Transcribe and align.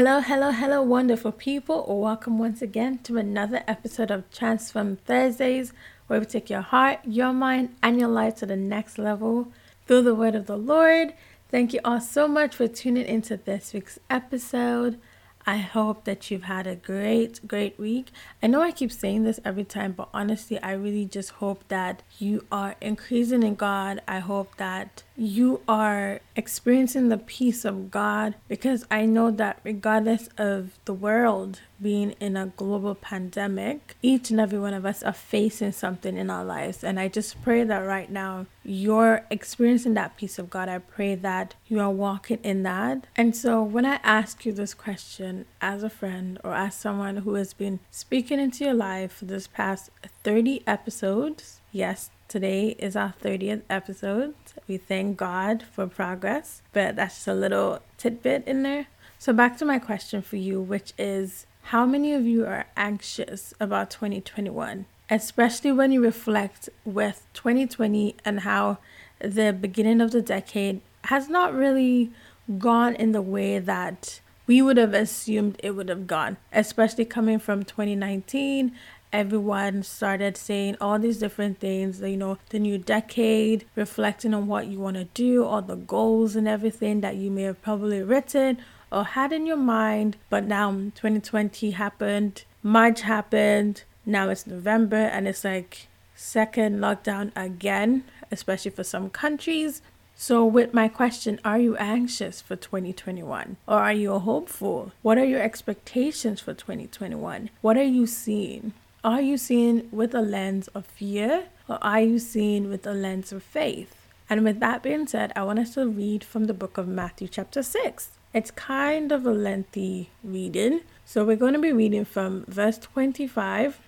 Hello, 0.00 0.20
hello, 0.20 0.50
hello, 0.50 0.80
wonderful 0.80 1.30
people. 1.30 1.84
Welcome 2.00 2.38
once 2.38 2.62
again 2.62 3.00
to 3.00 3.18
another 3.18 3.62
episode 3.68 4.10
of 4.10 4.30
Transform 4.30 4.96
Thursdays, 4.96 5.74
where 6.06 6.18
we 6.18 6.24
take 6.24 6.48
your 6.48 6.62
heart, 6.62 7.00
your 7.04 7.34
mind, 7.34 7.76
and 7.82 8.00
your 8.00 8.08
life 8.08 8.36
to 8.36 8.46
the 8.46 8.56
next 8.56 8.96
level 8.96 9.52
through 9.86 10.00
the 10.00 10.14
word 10.14 10.34
of 10.34 10.46
the 10.46 10.56
Lord. 10.56 11.12
Thank 11.50 11.74
you 11.74 11.80
all 11.84 12.00
so 12.00 12.26
much 12.26 12.54
for 12.54 12.66
tuning 12.66 13.04
into 13.04 13.36
this 13.36 13.74
week's 13.74 13.98
episode. 14.08 14.98
I 15.46 15.58
hope 15.58 16.04
that 16.04 16.30
you've 16.30 16.44
had 16.44 16.66
a 16.66 16.76
great, 16.76 17.46
great 17.46 17.78
week. 17.78 18.08
I 18.42 18.46
know 18.46 18.62
I 18.62 18.72
keep 18.72 18.92
saying 18.92 19.24
this 19.24 19.38
every 19.44 19.64
time, 19.64 19.92
but 19.92 20.08
honestly, 20.14 20.58
I 20.62 20.72
really 20.72 21.04
just 21.04 21.32
hope 21.32 21.68
that 21.68 22.02
you 22.18 22.46
are 22.50 22.74
increasing 22.80 23.42
in 23.42 23.54
God. 23.54 24.00
I 24.08 24.20
hope 24.20 24.56
that 24.56 25.02
you 25.20 25.60
are 25.68 26.18
experiencing 26.34 27.10
the 27.10 27.18
peace 27.18 27.66
of 27.66 27.90
God 27.90 28.36
because 28.48 28.86
I 28.90 29.04
know 29.04 29.30
that 29.32 29.60
regardless 29.62 30.30
of 30.38 30.78
the 30.86 30.94
world 30.94 31.60
being 31.80 32.12
in 32.12 32.38
a 32.38 32.46
global 32.56 32.94
pandemic, 32.94 33.96
each 34.00 34.30
and 34.30 34.40
every 34.40 34.58
one 34.58 34.72
of 34.72 34.86
us 34.86 35.02
are 35.02 35.12
facing 35.12 35.72
something 35.72 36.16
in 36.16 36.30
our 36.30 36.42
lives. 36.42 36.82
And 36.82 36.98
I 36.98 37.08
just 37.08 37.42
pray 37.42 37.64
that 37.64 37.80
right 37.80 38.10
now 38.10 38.46
you're 38.64 39.26
experiencing 39.30 39.92
that 39.92 40.16
peace 40.16 40.38
of 40.38 40.48
God. 40.48 40.70
I 40.70 40.78
pray 40.78 41.14
that 41.16 41.54
you 41.68 41.80
are 41.80 41.90
walking 41.90 42.38
in 42.42 42.62
that. 42.62 43.06
And 43.14 43.36
so 43.36 43.62
when 43.62 43.84
I 43.84 44.00
ask 44.02 44.46
you 44.46 44.52
this 44.52 44.72
question 44.72 45.44
as 45.60 45.82
a 45.82 45.90
friend 45.90 46.40
or 46.42 46.54
as 46.54 46.74
someone 46.74 47.18
who 47.18 47.34
has 47.34 47.52
been 47.52 47.80
speaking 47.90 48.40
into 48.40 48.64
your 48.64 48.74
life 48.74 49.12
for 49.12 49.26
this 49.26 49.46
past 49.46 49.90
30 50.24 50.62
episodes, 50.66 51.60
yes, 51.72 52.08
Today 52.30 52.76
is 52.78 52.94
our 52.94 53.12
30th 53.20 53.62
episode. 53.68 54.36
We 54.68 54.76
thank 54.76 55.16
God 55.16 55.64
for 55.64 55.88
progress, 55.88 56.62
but 56.72 56.94
that's 56.94 57.16
just 57.16 57.26
a 57.26 57.34
little 57.34 57.80
tidbit 57.98 58.46
in 58.46 58.62
there. 58.62 58.86
So, 59.18 59.32
back 59.32 59.58
to 59.58 59.64
my 59.64 59.80
question 59.80 60.22
for 60.22 60.36
you, 60.36 60.60
which 60.60 60.92
is 60.96 61.46
how 61.74 61.84
many 61.86 62.14
of 62.14 62.24
you 62.24 62.46
are 62.46 62.66
anxious 62.76 63.52
about 63.58 63.90
2021, 63.90 64.86
especially 65.10 65.72
when 65.72 65.90
you 65.90 66.04
reflect 66.04 66.68
with 66.84 67.26
2020 67.34 68.14
and 68.24 68.40
how 68.42 68.78
the 69.18 69.52
beginning 69.52 70.00
of 70.00 70.12
the 70.12 70.22
decade 70.22 70.82
has 71.06 71.28
not 71.28 71.52
really 71.52 72.12
gone 72.60 72.94
in 72.94 73.10
the 73.10 73.22
way 73.22 73.58
that 73.58 74.20
we 74.46 74.62
would 74.62 74.76
have 74.76 74.94
assumed 74.94 75.56
it 75.64 75.72
would 75.72 75.88
have 75.88 76.06
gone, 76.06 76.36
especially 76.52 77.04
coming 77.04 77.40
from 77.40 77.64
2019 77.64 78.70
everyone 79.12 79.82
started 79.82 80.36
saying 80.36 80.76
all 80.80 80.98
these 80.98 81.18
different 81.18 81.58
things, 81.58 82.00
you 82.00 82.16
know, 82.16 82.38
the 82.50 82.58
new 82.58 82.78
decade, 82.78 83.64
reflecting 83.74 84.34
on 84.34 84.46
what 84.46 84.66
you 84.66 84.78
want 84.78 84.96
to 84.96 85.04
do, 85.04 85.44
all 85.44 85.62
the 85.62 85.76
goals 85.76 86.36
and 86.36 86.48
everything 86.48 87.00
that 87.00 87.16
you 87.16 87.30
may 87.30 87.42
have 87.42 87.60
probably 87.62 88.02
written 88.02 88.58
or 88.92 89.04
had 89.04 89.32
in 89.32 89.46
your 89.46 89.56
mind. 89.56 90.16
But 90.28 90.44
now 90.44 90.70
2020 90.70 91.72
happened, 91.72 92.44
March 92.62 93.02
happened, 93.02 93.84
now 94.06 94.28
it's 94.28 94.46
November, 94.46 94.96
and 94.96 95.28
it's 95.28 95.44
like 95.44 95.88
second 96.14 96.78
lockdown 96.78 97.32
again, 97.36 98.04
especially 98.30 98.70
for 98.70 98.84
some 98.84 99.10
countries. 99.10 99.82
So, 100.14 100.44
with 100.44 100.74
my 100.74 100.88
question, 100.88 101.40
are 101.46 101.58
you 101.58 101.76
anxious 101.78 102.42
for 102.42 102.54
2021 102.54 103.56
or 103.66 103.78
are 103.78 103.92
you 103.94 104.18
hopeful? 104.18 104.92
What 105.00 105.16
are 105.16 105.24
your 105.24 105.40
expectations 105.40 106.40
for 106.40 106.52
2021? 106.52 107.48
What 107.62 107.78
are 107.78 107.82
you 107.82 108.06
seeing? 108.06 108.74
Are 109.02 109.22
you 109.22 109.38
seeing 109.38 109.88
with 109.90 110.14
a 110.14 110.20
lens 110.20 110.68
of 110.68 110.84
fear 110.84 111.44
or 111.66 111.78
are 111.80 112.02
you 112.02 112.18
seeing 112.18 112.68
with 112.68 112.86
a 112.86 112.92
lens 112.92 113.32
of 113.32 113.42
faith? 113.42 113.96
And 114.28 114.44
with 114.44 114.60
that 114.60 114.82
being 114.82 115.06
said, 115.06 115.32
I 115.34 115.42
want 115.42 115.58
us 115.58 115.72
to 115.74 115.88
read 115.88 116.22
from 116.22 116.44
the 116.44 116.52
book 116.52 116.76
of 116.76 116.86
Matthew, 116.86 117.26
chapter 117.26 117.62
6. 117.62 118.10
It's 118.34 118.50
kind 118.50 119.10
of 119.10 119.24
a 119.24 119.32
lengthy 119.32 120.10
reading. 120.22 120.82
So 121.06 121.24
we're 121.24 121.36
going 121.36 121.54
to 121.54 121.58
be 121.58 121.72
reading 121.72 122.04
from 122.04 122.44
verse 122.46 122.76
25, 122.76 123.80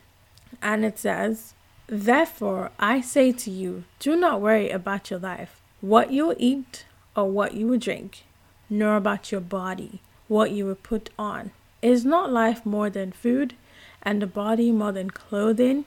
and 0.63 0.83
it 0.83 0.99
says, 0.99 1.53
Therefore 1.87 2.71
I 2.79 3.03
say 3.03 3.33
to 3.33 3.51
you, 3.51 3.85
do 3.99 4.17
not 4.17 4.41
worry 4.41 4.71
about 4.71 5.11
your 5.11 5.21
life, 5.21 5.61
what 5.83 6.11
you 6.11 6.29
will 6.29 6.37
eat 6.39 6.87
or 7.15 7.31
what 7.31 7.53
you 7.53 7.67
will 7.67 7.79
drink, 7.79 8.25
nor 8.71 8.97
about 8.97 9.31
your 9.31 9.43
body, 9.43 10.01
what 10.29 10.53
you 10.53 10.65
will 10.65 10.75
put 10.75 11.11
on. 11.19 11.51
Is 11.83 12.03
not 12.03 12.33
life 12.33 12.65
more 12.65 12.89
than 12.89 13.13
food? 13.13 13.55
And 14.03 14.21
the 14.21 14.27
body 14.27 14.73
more 14.73 14.93
than 14.93 15.11
clothing? 15.11 15.85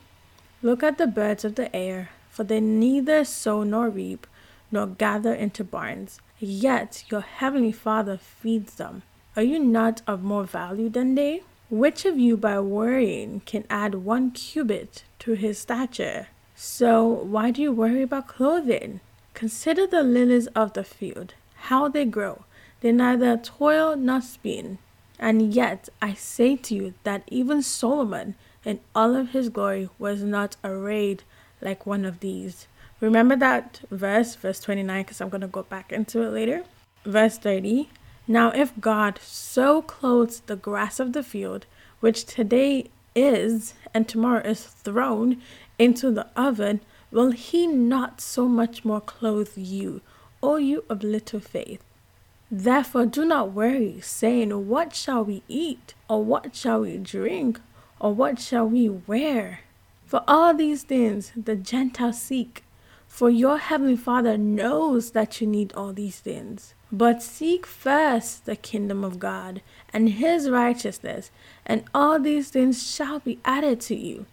Look 0.62 0.84
at 0.84 0.98
the 0.98 1.08
birds 1.08 1.46
of 1.46 1.56
the 1.56 1.74
air, 1.76 2.10
for 2.30 2.44
they 2.44 2.60
neither 2.60 3.24
sow 3.24 3.64
nor 3.64 3.90
reap, 3.90 4.26
nor 4.72 4.88
gather 4.88 5.34
into 5.34 5.64
barns, 5.64 6.20
yet 6.40 7.04
your 7.10 7.22
heavenly 7.22 7.72
Father 7.72 8.18
feeds 8.18 8.76
them. 8.76 9.04
Are 9.36 9.44
you 9.44 9.60
not 9.60 10.02
of 10.08 10.24
more 10.24 10.46
value 10.46 10.90
than 10.90 11.16
they? 11.16 11.44
Which 11.70 12.06
of 12.06 12.18
you 12.18 12.38
by 12.38 12.60
worrying 12.60 13.42
can 13.46 13.66
add 13.70 13.96
one 13.96 14.32
cubit 14.32 15.04
to 15.20 15.34
his 15.34 15.58
stature? 15.58 16.28
So 16.56 17.04
why 17.04 17.52
do 17.52 17.62
you 17.62 17.72
worry 17.72 18.02
about 18.02 18.28
clothing? 18.28 19.02
Consider 19.34 19.86
the 19.86 20.04
lilies 20.04 20.48
of 20.48 20.74
the 20.74 20.84
field, 20.84 21.34
how 21.56 21.90
they 21.90 22.06
grow. 22.06 22.46
They 22.80 22.92
neither 22.92 23.36
toil 23.36 23.96
nor 23.96 24.22
spin. 24.22 24.78
And 25.20 25.54
yet 25.54 25.90
I 26.02 26.14
say 26.14 26.56
to 26.58 26.76
you 26.76 26.94
that 27.04 27.24
even 27.28 27.62
Solomon 27.62 28.36
in 28.64 28.80
all 28.94 29.16
of 29.16 29.30
his 29.30 29.50
glory 29.50 29.90
was 29.98 30.24
not 30.24 30.58
arrayed 30.64 31.24
like 31.62 31.86
one 31.86 32.04
of 32.04 32.20
these. 32.20 32.68
Remember 33.00 33.36
that 33.36 33.82
verse, 33.92 34.36
verse 34.36 34.60
29, 34.60 35.04
because 35.04 35.22
I'm 35.22 35.30
going 35.30 35.42
to 35.42 35.48
go 35.48 35.64
back 35.64 35.92
into 35.92 36.22
it 36.22 36.30
later. 36.30 36.64
Verse 37.06 37.38
30 37.38 37.90
Now, 38.28 38.52
if 38.52 38.80
God 38.80 39.20
so 39.22 39.82
clothes 39.82 40.42
the 40.42 40.56
grass 40.56 41.00
of 41.00 41.14
the 41.14 41.24
field, 41.24 41.66
which 42.00 42.26
today 42.26 42.90
is 43.16 43.74
and 43.94 44.08
tomorrow 44.08 44.42
is 44.42 44.66
thrown 44.66 45.42
into 45.80 46.12
the 46.12 46.28
oven, 46.36 46.82
will 47.12 47.32
he 47.32 47.68
not 47.68 48.20
so 48.20 48.48
much 48.48 48.84
more 48.84 49.02
clothe 49.02 49.52
you, 49.56 50.02
O 50.44 50.58
you 50.58 50.84
of 50.90 51.04
little 51.04 51.40
faith? 51.40 51.85
Therefore, 52.58 53.06
do 53.06 53.26
not 53.26 53.52
worry, 53.52 54.00
saying, 54.00 54.70
What 54.70 54.96
shall 54.96 55.26
we 55.26 55.44
eat? 55.50 55.94
Or 56.10 56.24
what 56.24 56.56
shall 56.56 56.80
we 56.80 56.96
drink? 56.96 57.60
Or 58.00 58.14
what 58.14 58.40
shall 58.40 58.66
we 58.66 58.88
wear? 58.88 59.60
For 60.06 60.24
all 60.26 60.54
these 60.54 60.84
things 60.84 61.34
the 61.36 61.58
Gentiles 61.58 62.22
seek. 62.22 62.64
For 63.10 63.30
your 63.30 63.58
heavenly 63.58 63.98
Father 63.98 64.38
knows 64.38 65.12
that 65.12 65.42
you 65.42 65.48
need 65.48 65.74
all 65.74 65.92
these 65.92 66.20
things. 66.20 66.76
But 66.94 67.22
seek 67.22 67.66
first 67.66 68.46
the 68.46 68.56
kingdom 68.56 69.04
of 69.04 69.20
God 69.20 69.62
and 69.92 70.12
his 70.12 70.50
righteousness, 70.50 71.32
and 71.66 71.84
all 71.94 72.22
these 72.22 72.52
things 72.52 72.90
shall 72.90 73.20
be 73.20 73.38
added 73.44 73.82
to 73.82 73.96
you. 73.96 74.28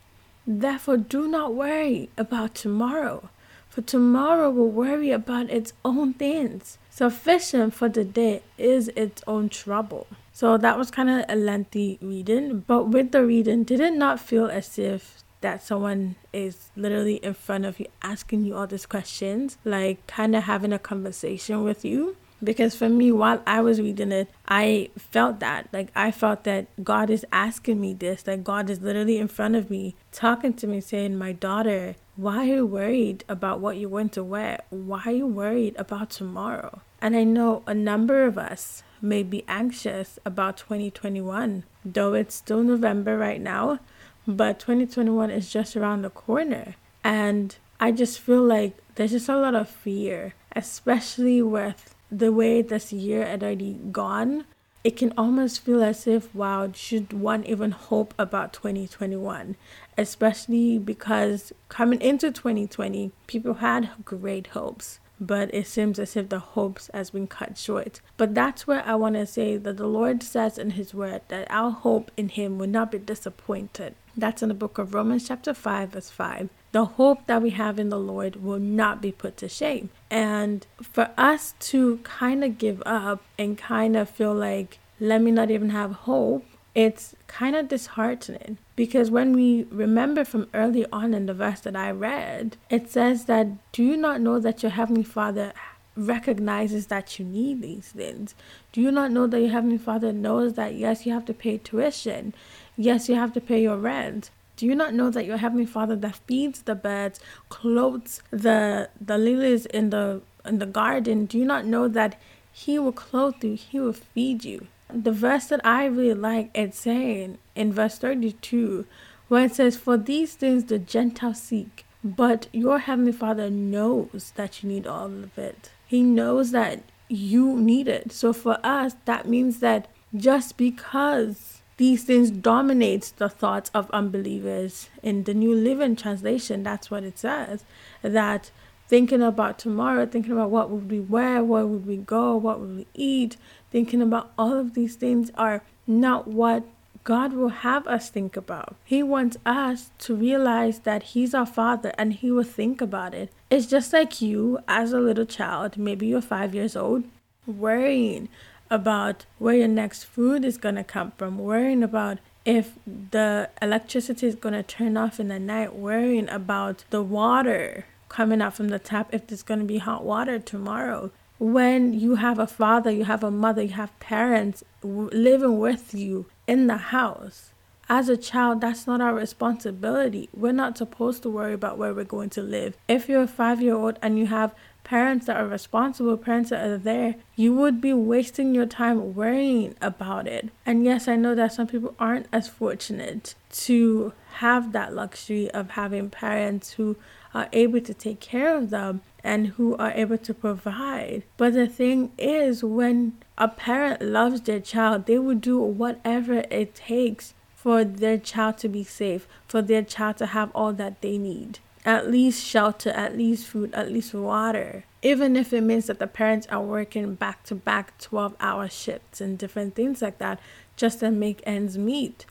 Therefore, 0.46 0.96
do 0.96 1.26
not 1.26 1.54
worry 1.54 2.08
about 2.16 2.54
tomorrow, 2.54 3.30
for 3.68 3.82
tomorrow 3.82 4.48
will 4.48 4.70
worry 4.70 5.10
about 5.10 5.50
its 5.50 5.72
own 5.84 6.14
things. 6.14 6.78
Sufficient 6.94 7.72
for 7.72 7.88
the 7.88 8.04
day 8.04 8.42
is 8.58 8.88
its 8.94 9.22
own 9.26 9.48
trouble. 9.48 10.06
So 10.34 10.58
that 10.58 10.76
was 10.76 10.90
kind 10.90 11.08
of 11.08 11.24
a 11.26 11.34
lengthy 11.34 11.98
reading, 12.02 12.64
but 12.66 12.88
with 12.88 13.12
the 13.12 13.24
reading, 13.24 13.64
did 13.64 13.80
it 13.80 13.94
not 13.94 14.20
feel 14.20 14.48
as 14.48 14.78
if 14.78 15.24
that 15.40 15.62
someone 15.62 16.16
is 16.34 16.68
literally 16.76 17.16
in 17.16 17.32
front 17.32 17.64
of 17.64 17.80
you 17.80 17.86
asking 18.02 18.44
you 18.44 18.54
all 18.54 18.66
these 18.66 18.84
questions, 18.84 19.56
like 19.64 20.06
kind 20.06 20.36
of 20.36 20.42
having 20.42 20.70
a 20.70 20.78
conversation 20.78 21.64
with 21.64 21.82
you? 21.82 22.18
Because 22.44 22.76
for 22.76 22.90
me, 22.90 23.10
while 23.10 23.42
I 23.46 23.62
was 23.62 23.80
reading 23.80 24.12
it, 24.12 24.28
I 24.46 24.90
felt 24.98 25.40
that. 25.40 25.68
Like, 25.72 25.88
I 25.94 26.10
felt 26.10 26.44
that 26.44 26.66
God 26.84 27.08
is 27.08 27.24
asking 27.32 27.80
me 27.80 27.94
this. 27.94 28.26
Like, 28.26 28.44
God 28.44 28.68
is 28.68 28.82
literally 28.82 29.16
in 29.18 29.28
front 29.28 29.54
of 29.54 29.70
me, 29.70 29.94
talking 30.10 30.52
to 30.54 30.66
me, 30.66 30.80
saying, 30.80 31.16
My 31.16 31.32
daughter, 31.32 31.94
why 32.16 32.38
are 32.38 32.56
you 32.56 32.66
worried 32.66 33.24
about 33.28 33.60
what 33.60 33.76
you're 33.78 33.90
going 33.90 34.10
to 34.10 34.22
wear? 34.22 34.60
Why 34.70 35.02
are 35.06 35.12
you 35.12 35.26
worried 35.26 35.74
about 35.78 36.10
tomorrow? 36.10 36.82
And 37.00 37.16
I 37.16 37.24
know 37.24 37.62
a 37.66 37.74
number 37.74 38.24
of 38.24 38.36
us 38.36 38.82
may 39.00 39.22
be 39.22 39.44
anxious 39.48 40.18
about 40.24 40.58
2021, 40.58 41.64
though 41.84 42.14
it's 42.14 42.34
still 42.34 42.62
November 42.62 43.16
right 43.16 43.40
now, 43.40 43.80
but 44.26 44.60
2021 44.60 45.30
is 45.30 45.50
just 45.50 45.76
around 45.76 46.02
the 46.02 46.10
corner. 46.10 46.76
And 47.02 47.56
I 47.80 47.90
just 47.92 48.20
feel 48.20 48.42
like 48.42 48.76
there's 48.94 49.12
just 49.12 49.28
a 49.28 49.36
lot 49.36 49.54
of 49.54 49.68
fear, 49.68 50.34
especially 50.54 51.40
with 51.42 51.94
the 52.10 52.30
way 52.30 52.60
this 52.60 52.92
year 52.92 53.26
had 53.26 53.42
already 53.42 53.80
gone, 53.90 54.44
it 54.84 54.96
can 54.96 55.12
almost 55.16 55.60
feel 55.60 55.82
as 55.82 56.06
if, 56.06 56.34
wow, 56.34 56.70
should 56.74 57.12
one 57.12 57.44
even 57.44 57.70
hope 57.70 58.14
about 58.18 58.52
2021? 58.52 59.56
Especially 59.96 60.78
because 60.78 61.52
coming 61.68 62.00
into 62.00 62.32
2020, 62.32 63.12
people 63.26 63.54
had 63.54 63.90
great 64.04 64.48
hopes, 64.48 64.98
but 65.20 65.54
it 65.54 65.68
seems 65.68 66.00
as 66.00 66.16
if 66.16 66.28
the 66.28 66.40
hopes 66.40 66.90
has 66.92 67.10
been 67.10 67.28
cut 67.28 67.56
short. 67.56 68.00
But 68.16 68.34
that's 68.34 68.66
where 68.66 68.82
I 68.84 68.96
want 68.96 69.14
to 69.14 69.26
say 69.26 69.56
that 69.56 69.76
the 69.76 69.86
Lord 69.86 70.22
says 70.22 70.58
in 70.58 70.70
His 70.70 70.92
Word 70.92 71.22
that 71.28 71.46
our 71.48 71.70
hope 71.70 72.10
in 72.16 72.30
Him 72.30 72.58
will 72.58 72.66
not 72.66 72.90
be 72.90 72.98
disappointed. 72.98 73.94
That's 74.16 74.42
in 74.42 74.48
the 74.48 74.54
book 74.54 74.78
of 74.78 74.94
Romans, 74.94 75.26
chapter 75.28 75.54
5, 75.54 75.90
verse 75.90 76.10
5 76.10 76.48
the 76.72 76.86
hope 76.86 77.26
that 77.26 77.42
we 77.42 77.50
have 77.50 77.78
in 77.78 77.90
the 77.90 77.98
Lord 77.98 78.36
will 78.36 78.58
not 78.58 79.00
be 79.00 79.12
put 79.12 79.36
to 79.36 79.48
shame. 79.48 79.90
And 80.10 80.66
for 80.82 81.10
us 81.16 81.54
to 81.60 81.98
kind 81.98 82.42
of 82.42 82.58
give 82.58 82.82
up 82.84 83.22
and 83.38 83.56
kind 83.56 83.94
of 83.94 84.08
feel 84.08 84.34
like 84.34 84.78
let 84.98 85.20
me 85.20 85.30
not 85.30 85.50
even 85.50 85.70
have 85.70 85.92
hope, 85.92 86.46
it's 86.74 87.14
kind 87.26 87.54
of 87.54 87.68
disheartening 87.68 88.56
because 88.76 89.10
when 89.10 89.34
we 89.34 89.64
remember 89.64 90.24
from 90.24 90.48
early 90.54 90.86
on 90.90 91.12
in 91.12 91.26
the 91.26 91.34
verse 91.34 91.60
that 91.60 91.76
I 91.76 91.90
read, 91.90 92.56
it 92.70 92.90
says 92.90 93.26
that 93.26 93.48
do 93.72 93.82
you 93.82 93.96
not 93.96 94.22
know 94.22 94.40
that 94.40 94.62
your 94.62 94.72
heavenly 94.72 95.02
Father 95.02 95.52
recognizes 95.94 96.86
that 96.86 97.18
you 97.18 97.24
need 97.26 97.60
these 97.60 97.88
things? 97.88 98.34
Do 98.72 98.80
you 98.80 98.90
not 98.90 99.10
know 99.10 99.26
that 99.26 99.40
your 99.40 99.50
heavenly 99.50 99.76
Father 99.76 100.12
knows 100.12 100.54
that 100.54 100.74
yes, 100.74 101.04
you 101.04 101.12
have 101.12 101.26
to 101.26 101.34
pay 101.34 101.58
tuition, 101.58 102.32
yes, 102.76 103.08
you 103.08 103.14
have 103.14 103.32
to 103.34 103.40
pay 103.40 103.62
your 103.62 103.76
rent, 103.76 104.30
do 104.56 104.66
you 104.66 104.74
not 104.74 104.94
know 104.94 105.10
that 105.10 105.24
your 105.24 105.38
heavenly 105.38 105.66
Father 105.66 105.96
that 105.96 106.16
feeds 106.26 106.62
the 106.62 106.74
birds, 106.74 107.18
clothes 107.48 108.22
the 108.30 108.90
the 109.00 109.18
lilies 109.18 109.66
in 109.66 109.90
the 109.90 110.22
in 110.44 110.58
the 110.58 110.66
garden, 110.66 111.26
do 111.26 111.38
you 111.38 111.44
not 111.44 111.64
know 111.64 111.88
that 111.88 112.20
he 112.52 112.78
will 112.78 112.92
clothe 112.92 113.42
you, 113.42 113.54
he 113.54 113.80
will 113.80 113.92
feed 113.92 114.44
you? 114.44 114.66
The 114.92 115.12
verse 115.12 115.46
that 115.46 115.64
I 115.64 115.86
really 115.86 116.14
like 116.14 116.50
it's 116.54 116.78
saying 116.78 117.38
in 117.54 117.72
verse 117.72 117.98
32 117.98 118.86
where 119.32 119.46
it 119.46 119.54
says, 119.54 119.78
For 119.78 119.96
these 119.96 120.34
things 120.34 120.64
the 120.64 120.78
Gentiles 120.78 121.40
seek, 121.40 121.86
but 122.04 122.48
your 122.52 122.80
heavenly 122.80 123.12
Father 123.12 123.48
knows 123.48 124.32
that 124.36 124.62
you 124.62 124.68
need 124.68 124.86
all 124.86 125.06
of 125.06 125.38
it. 125.38 125.70
He 125.86 126.02
knows 126.02 126.50
that 126.50 126.82
you 127.08 127.58
need 127.58 127.88
it. 127.88 128.12
So 128.12 128.34
for 128.34 128.58
us, 128.62 128.94
that 129.06 129.26
means 129.26 129.60
that 129.60 129.88
just 130.14 130.58
because 130.58 131.61
these 131.82 132.04
things 132.04 132.30
dominates 132.30 133.10
the 133.10 133.28
thoughts 133.28 133.68
of 133.74 133.90
unbelievers 133.90 134.88
in 135.02 135.24
the 135.24 135.34
new 135.34 135.52
living 135.52 135.96
translation 135.96 136.62
that's 136.62 136.92
what 136.92 137.02
it 137.02 137.18
says 137.18 137.64
that 138.02 138.52
thinking 138.86 139.20
about 139.20 139.58
tomorrow 139.58 140.06
thinking 140.06 140.30
about 140.30 140.48
what 140.48 140.70
would 140.70 140.88
we 140.88 141.00
wear 141.00 141.42
where 141.42 141.66
would 141.66 141.84
we 141.84 141.96
go 141.96 142.36
what 142.36 142.60
would 142.60 142.76
we 142.76 142.86
eat 142.94 143.36
thinking 143.72 144.00
about 144.00 144.30
all 144.38 144.56
of 144.56 144.74
these 144.74 144.94
things 144.94 145.32
are 145.34 145.64
not 145.84 146.28
what 146.28 146.62
God 147.02 147.32
will 147.32 147.48
have 147.48 147.88
us 147.88 148.10
think 148.10 148.36
about. 148.36 148.76
He 148.84 149.02
wants 149.02 149.36
us 149.44 149.90
to 149.98 150.14
realize 150.14 150.78
that 150.80 151.02
He's 151.02 151.34
our 151.34 151.44
Father 151.44 151.92
and 151.98 152.12
He 152.12 152.30
will 152.30 152.44
think 152.44 152.80
about 152.80 153.12
it. 153.12 153.32
It's 153.50 153.66
just 153.66 153.92
like 153.92 154.22
you, 154.22 154.60
as 154.68 154.92
a 154.92 155.00
little 155.00 155.24
child, 155.24 155.76
maybe 155.76 156.06
you're 156.06 156.20
five 156.20 156.54
years 156.54 156.76
old, 156.76 157.02
worrying 157.44 158.28
about 158.72 159.26
where 159.38 159.54
your 159.54 159.68
next 159.68 160.04
food 160.04 160.44
is 160.44 160.56
going 160.56 160.76
to 160.76 160.82
come 160.82 161.12
from, 161.18 161.38
worrying 161.38 161.82
about 161.82 162.18
if 162.44 162.78
the 162.86 163.50
electricity 163.60 164.26
is 164.26 164.34
going 164.34 164.54
to 164.54 164.62
turn 164.62 164.96
off 164.96 165.20
in 165.20 165.28
the 165.28 165.38
night, 165.38 165.74
worrying 165.74 166.28
about 166.30 166.84
the 166.88 167.02
water 167.02 167.84
coming 168.08 168.40
out 168.40 168.54
from 168.54 168.68
the 168.68 168.78
tap, 168.78 169.12
if 169.12 169.26
there's 169.26 169.42
going 169.42 169.60
to 169.60 169.66
be 169.66 169.78
hot 169.78 170.04
water 170.04 170.38
tomorrow. 170.38 171.10
When 171.38 171.92
you 171.92 172.16
have 172.16 172.38
a 172.38 172.46
father, 172.46 172.90
you 172.90 173.04
have 173.04 173.22
a 173.22 173.30
mother, 173.30 173.62
you 173.62 173.74
have 173.74 173.98
parents 174.00 174.64
living 174.82 175.58
with 175.58 175.92
you 175.92 176.26
in 176.46 176.66
the 176.66 176.76
house. 176.76 177.50
As 177.88 178.08
a 178.08 178.16
child, 178.16 178.62
that's 178.62 178.86
not 178.86 179.00
our 179.00 179.14
responsibility. 179.14 180.30
We're 180.32 180.52
not 180.52 180.78
supposed 180.78 181.22
to 181.24 181.30
worry 181.30 181.52
about 181.52 181.78
where 181.78 181.92
we're 181.92 182.04
going 182.04 182.30
to 182.30 182.42
live. 182.42 182.76
If 182.88 183.08
you're 183.08 183.22
a 183.22 183.26
five 183.26 183.60
year 183.60 183.74
old 183.74 183.98
and 184.00 184.18
you 184.18 184.26
have 184.26 184.54
parents 184.84 185.26
that 185.26 185.36
are 185.36 185.46
responsible, 185.46 186.16
parents 186.16 186.50
that 186.50 186.66
are 186.66 186.78
there, 186.78 187.16
you 187.36 187.54
would 187.54 187.80
be 187.80 187.92
wasting 187.92 188.54
your 188.54 188.66
time 188.66 189.14
worrying 189.14 189.74
about 189.80 190.26
it. 190.26 190.50
And 190.66 190.84
yes, 190.84 191.08
I 191.08 191.16
know 191.16 191.34
that 191.34 191.52
some 191.52 191.66
people 191.66 191.94
aren't 191.98 192.26
as 192.32 192.48
fortunate 192.48 193.34
to 193.52 194.12
have 194.34 194.72
that 194.72 194.94
luxury 194.94 195.50
of 195.50 195.70
having 195.70 196.10
parents 196.10 196.72
who 196.72 196.96
are 197.34 197.48
able 197.52 197.80
to 197.80 197.94
take 197.94 198.20
care 198.20 198.56
of 198.56 198.70
them 198.70 199.02
and 199.24 199.48
who 199.48 199.76
are 199.76 199.92
able 199.92 200.18
to 200.18 200.34
provide. 200.34 201.22
But 201.36 201.54
the 201.54 201.66
thing 201.66 202.12
is, 202.18 202.64
when 202.64 203.14
a 203.38 203.48
parent 203.48 204.02
loves 204.02 204.42
their 204.42 204.60
child, 204.60 205.06
they 205.06 205.18
will 205.18 205.36
do 205.36 205.58
whatever 205.58 206.44
it 206.50 206.74
takes 206.74 207.34
for 207.54 207.84
their 207.84 208.18
child 208.18 208.58
to 208.58 208.68
be 208.68 208.82
safe, 208.82 209.28
for 209.46 209.62
their 209.62 209.82
child 209.82 210.16
to 210.16 210.26
have 210.26 210.50
all 210.54 210.72
that 210.72 211.00
they 211.00 211.16
need 211.16 211.60
at 211.84 212.10
least 212.10 212.44
shelter, 212.44 212.90
at 212.90 213.16
least 213.16 213.46
food, 213.46 213.74
at 213.74 213.90
least 213.90 214.14
water. 214.14 214.84
Even 215.02 215.36
if 215.36 215.52
it 215.52 215.62
means 215.62 215.86
that 215.86 215.98
the 215.98 216.06
parents 216.06 216.46
are 216.48 216.62
working 216.62 217.14
back 217.14 217.42
to 217.44 217.54
back 217.54 217.98
12 217.98 218.36
hour 218.40 218.68
shifts 218.68 219.20
and 219.20 219.36
different 219.36 219.74
things 219.74 220.00
like 220.00 220.18
that 220.18 220.38
just 220.76 221.00
to 221.00 221.10
make 221.10 221.42
ends 221.44 221.76
meet. 221.76 222.26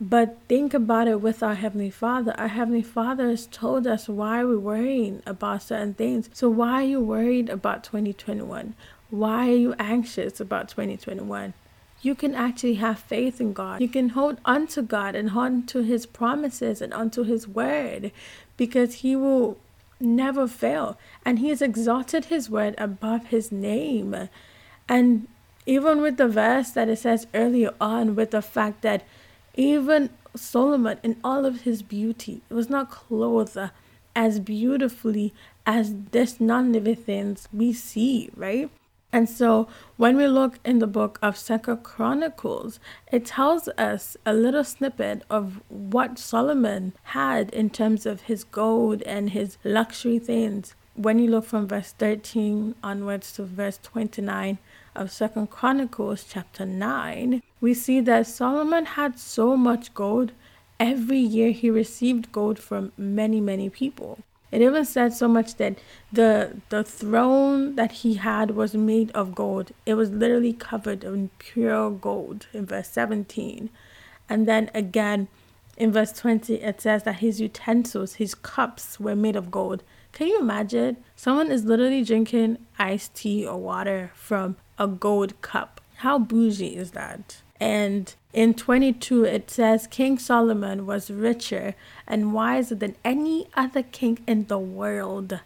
But 0.00 0.38
think 0.48 0.72
about 0.72 1.08
it 1.08 1.20
with 1.20 1.42
our 1.42 1.54
Heavenly 1.54 1.90
Father. 1.90 2.34
Our 2.38 2.48
Heavenly 2.48 2.82
Father 2.82 3.28
has 3.28 3.46
told 3.46 3.86
us 3.86 4.08
why 4.08 4.42
we're 4.42 4.58
worrying 4.58 5.22
about 5.26 5.62
certain 5.62 5.92
things. 5.92 6.30
So, 6.32 6.48
why 6.48 6.72
are 6.72 6.86
you 6.86 7.00
worried 7.00 7.50
about 7.50 7.84
2021? 7.84 8.74
Why 9.10 9.48
are 9.50 9.56
you 9.56 9.74
anxious 9.78 10.40
about 10.40 10.70
2021? 10.70 11.52
You 12.02 12.14
can 12.14 12.34
actually 12.34 12.74
have 12.74 12.98
faith 12.98 13.40
in 13.40 13.52
God. 13.52 13.80
You 13.80 13.88
can 13.88 14.10
hold 14.10 14.38
on 14.44 14.66
to 14.68 14.82
God 14.82 15.14
and 15.14 15.30
hold 15.30 15.46
on 15.46 15.62
to 15.66 15.82
His 15.82 16.06
promises 16.06 16.80
and 16.80 16.94
onto 16.94 17.24
His 17.24 17.46
word 17.46 18.12
because 18.60 18.96
he 18.96 19.16
will 19.16 19.56
never 19.98 20.46
fail. 20.46 20.98
And 21.24 21.38
he 21.38 21.48
has 21.48 21.62
exalted 21.62 22.26
his 22.26 22.50
word 22.50 22.74
above 22.76 23.28
his 23.28 23.50
name. 23.50 24.28
And 24.86 25.28
even 25.64 26.02
with 26.02 26.18
the 26.18 26.28
verse 26.28 26.70
that 26.72 26.90
it 26.90 26.98
says 26.98 27.26
earlier 27.32 27.72
on, 27.80 28.14
with 28.14 28.32
the 28.32 28.42
fact 28.42 28.82
that 28.82 29.02
even 29.54 30.10
Solomon, 30.36 30.98
in 31.02 31.16
all 31.24 31.46
of 31.46 31.62
his 31.62 31.80
beauty, 31.80 32.42
was 32.50 32.68
not 32.68 32.90
clothed 32.90 33.56
as 34.14 34.40
beautifully 34.40 35.32
as 35.64 35.94
this 36.12 36.38
non 36.38 36.70
living 36.70 36.96
things 36.96 37.48
we 37.50 37.72
see, 37.72 38.28
right? 38.36 38.70
And 39.12 39.28
so 39.28 39.66
when 39.96 40.16
we 40.16 40.28
look 40.28 40.60
in 40.64 40.78
the 40.78 40.86
book 40.86 41.18
of 41.20 41.36
Second 41.36 41.82
Chronicles, 41.82 42.78
it 43.10 43.26
tells 43.26 43.68
us 43.76 44.16
a 44.24 44.32
little 44.32 44.62
snippet 44.62 45.24
of 45.28 45.60
what 45.68 46.18
Solomon 46.18 46.92
had 47.02 47.50
in 47.50 47.70
terms 47.70 48.06
of 48.06 48.22
his 48.22 48.44
gold 48.44 49.02
and 49.02 49.30
his 49.30 49.58
luxury 49.64 50.20
things. 50.20 50.74
When 50.94 51.18
you 51.18 51.30
look 51.30 51.44
from 51.44 51.66
verse 51.66 51.92
13 51.92 52.76
onwards 52.84 53.32
to 53.32 53.44
verse 53.44 53.80
29 53.82 54.58
of 54.94 55.10
Second 55.10 55.50
Chronicles 55.50 56.24
chapter 56.28 56.64
9, 56.64 57.42
we 57.60 57.74
see 57.74 58.00
that 58.00 58.26
Solomon 58.26 58.84
had 58.84 59.18
so 59.18 59.56
much 59.56 59.92
gold. 59.92 60.32
Every 60.78 61.18
year 61.18 61.50
he 61.50 61.68
received 61.68 62.32
gold 62.32 62.58
from 62.58 62.92
many, 62.96 63.40
many 63.40 63.70
people. 63.70 64.20
It 64.50 64.62
even 64.62 64.84
said 64.84 65.12
so 65.12 65.28
much 65.28 65.56
that 65.56 65.78
the 66.12 66.56
the 66.70 66.82
throne 66.82 67.76
that 67.76 67.92
he 67.92 68.14
had 68.14 68.52
was 68.52 68.74
made 68.74 69.10
of 69.12 69.34
gold. 69.34 69.72
It 69.86 69.94
was 69.94 70.10
literally 70.10 70.52
covered 70.52 71.04
in 71.04 71.30
pure 71.38 71.90
gold 71.90 72.46
in 72.52 72.66
verse 72.66 72.88
17. 72.88 73.70
And 74.28 74.48
then 74.48 74.70
again 74.74 75.28
in 75.76 75.92
verse 75.92 76.12
20 76.12 76.56
it 76.56 76.80
says 76.80 77.04
that 77.04 77.16
his 77.16 77.40
utensils, 77.40 78.14
his 78.14 78.34
cups 78.34 78.98
were 78.98 79.16
made 79.16 79.36
of 79.36 79.50
gold. 79.50 79.82
Can 80.12 80.26
you 80.26 80.40
imagine? 80.40 80.96
Someone 81.14 81.52
is 81.52 81.64
literally 81.64 82.02
drinking 82.02 82.58
iced 82.78 83.14
tea 83.14 83.46
or 83.46 83.56
water 83.56 84.10
from 84.14 84.56
a 84.78 84.88
gold 84.88 85.40
cup. 85.42 85.80
How 85.96 86.18
bougie 86.18 86.76
is 86.76 86.90
that? 86.92 87.42
And 87.60 88.14
in 88.32 88.54
22, 88.54 89.24
it 89.24 89.50
says 89.50 89.88
King 89.88 90.18
Solomon 90.18 90.86
was 90.86 91.10
richer 91.10 91.74
and 92.06 92.32
wiser 92.32 92.76
than 92.76 92.96
any 93.04 93.48
other 93.54 93.82
king 93.82 94.20
in 94.26 94.46
the 94.46 94.58
world. 94.58 95.40